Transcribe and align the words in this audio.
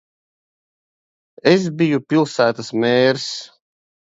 Es 1.51 1.67
biju 1.81 2.01
pilsētas 2.15 2.73
mērs. 2.85 3.29